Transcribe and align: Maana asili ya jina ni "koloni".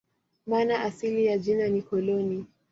Maana 0.47 0.79
asili 0.81 1.25
ya 1.25 1.37
jina 1.37 1.67
ni 1.67 1.81
"koloni". 1.81 2.45